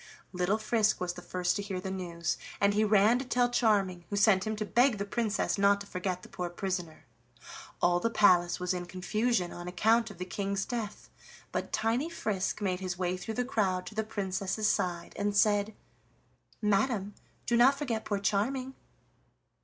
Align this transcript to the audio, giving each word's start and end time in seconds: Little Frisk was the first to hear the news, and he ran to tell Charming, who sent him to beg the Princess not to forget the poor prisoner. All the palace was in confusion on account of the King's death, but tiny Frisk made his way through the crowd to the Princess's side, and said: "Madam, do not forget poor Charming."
Little 0.33 0.57
Frisk 0.57 0.99
was 0.99 1.13
the 1.13 1.21
first 1.21 1.55
to 1.57 1.61
hear 1.61 1.79
the 1.79 1.91
news, 1.91 2.39
and 2.59 2.73
he 2.73 2.83
ran 2.83 3.19
to 3.19 3.25
tell 3.25 3.51
Charming, 3.51 4.05
who 4.09 4.15
sent 4.15 4.47
him 4.47 4.55
to 4.55 4.65
beg 4.65 4.97
the 4.97 5.05
Princess 5.05 5.59
not 5.59 5.79
to 5.81 5.85
forget 5.85 6.23
the 6.23 6.27
poor 6.27 6.49
prisoner. 6.49 7.05
All 7.83 7.99
the 7.99 8.09
palace 8.09 8.59
was 8.59 8.73
in 8.73 8.87
confusion 8.87 9.53
on 9.53 9.67
account 9.67 10.09
of 10.09 10.17
the 10.17 10.25
King's 10.25 10.65
death, 10.65 11.11
but 11.51 11.71
tiny 11.71 12.09
Frisk 12.09 12.61
made 12.61 12.79
his 12.79 12.97
way 12.97 13.15
through 13.15 13.35
the 13.35 13.45
crowd 13.45 13.85
to 13.85 13.93
the 13.93 14.03
Princess's 14.03 14.67
side, 14.67 15.13
and 15.17 15.37
said: 15.37 15.75
"Madam, 16.63 17.13
do 17.45 17.55
not 17.55 17.77
forget 17.77 18.03
poor 18.03 18.17
Charming." 18.17 18.73